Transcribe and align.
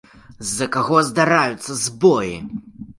З-за 0.47 0.67
каго 0.79 0.97
здараюцца 1.11 1.79
збоі? 1.85 2.35